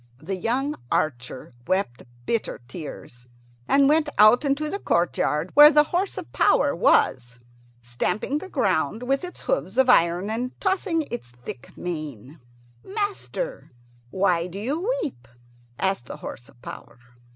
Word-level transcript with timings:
The 0.17 0.35
young 0.35 0.73
archer 0.91 1.53
wept 1.67 2.05
bitter 2.25 2.59
tears, 2.67 3.27
and 3.67 3.87
went 3.87 4.09
out 4.17 4.43
into 4.43 4.67
the 4.67 4.79
courtyard, 4.79 5.51
where 5.53 5.69
the 5.71 5.83
horse 5.93 6.17
of 6.17 6.33
power 6.33 6.75
was, 6.75 7.37
stamping 7.83 8.39
the 8.39 8.49
ground 8.49 9.03
with 9.03 9.23
its 9.23 9.41
hoofs 9.41 9.77
of 9.77 9.91
iron 9.91 10.31
and 10.31 10.59
tossing 10.59 11.03
its 11.11 11.29
thick 11.29 11.77
mane. 11.77 12.39
"Master, 12.83 13.73
why 14.09 14.47
do 14.47 14.57
you 14.57 14.91
weep?" 15.03 15.27
asked 15.77 16.07
the 16.07 16.17
horse 16.17 16.49
of 16.49 16.59
power. 16.63 16.97